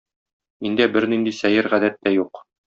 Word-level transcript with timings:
Миндә 0.67 0.87
бернинди 0.95 1.35
сәер 1.43 1.71
гадәт 1.77 2.03
тә 2.05 2.19
юк! 2.19 2.45